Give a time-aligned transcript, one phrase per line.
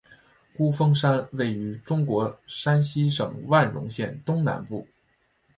[0.57, 4.87] 孤峰山位于中国山西省万荣县东南部。